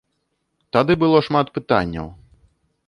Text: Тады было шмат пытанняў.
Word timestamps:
Тады 0.77 0.93
было 1.03 1.17
шмат 1.29 1.47
пытанняў. 1.59 2.07